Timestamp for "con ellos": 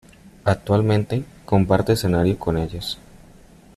2.39-2.97